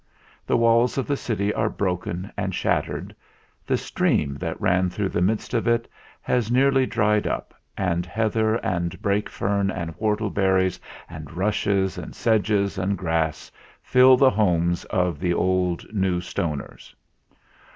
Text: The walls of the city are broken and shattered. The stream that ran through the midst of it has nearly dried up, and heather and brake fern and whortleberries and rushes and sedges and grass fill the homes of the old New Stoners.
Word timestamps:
The 0.47 0.57
walls 0.57 0.97
of 0.97 1.05
the 1.05 1.15
city 1.15 1.53
are 1.53 1.69
broken 1.69 2.31
and 2.35 2.55
shattered. 2.55 3.15
The 3.67 3.77
stream 3.77 4.33
that 4.39 4.59
ran 4.59 4.89
through 4.89 5.09
the 5.09 5.21
midst 5.21 5.53
of 5.53 5.67
it 5.67 5.87
has 6.23 6.49
nearly 6.51 6.87
dried 6.87 7.27
up, 7.27 7.53
and 7.77 8.03
heather 8.07 8.55
and 8.65 8.99
brake 8.99 9.29
fern 9.29 9.69
and 9.69 9.93
whortleberries 9.97 10.79
and 11.07 11.31
rushes 11.37 11.99
and 11.99 12.15
sedges 12.15 12.79
and 12.79 12.97
grass 12.97 13.51
fill 13.83 14.17
the 14.17 14.31
homes 14.31 14.85
of 14.85 15.19
the 15.19 15.35
old 15.35 15.85
New 15.93 16.19
Stoners. 16.19 16.95